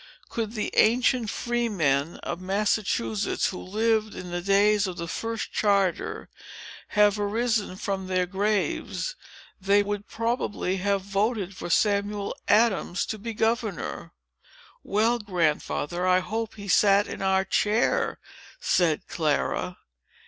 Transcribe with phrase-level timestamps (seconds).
[0.29, 6.27] Could the ancient freemen of Massachusetts, who lived in the days of the first charter,
[6.97, 9.15] have arisen from their graves,
[9.61, 14.13] they would probably have voted for Samuel Adams to be governor."
[14.81, 18.17] "Well, Grandfather, I hope he sat in our chair!"
[18.59, 19.77] said Clara.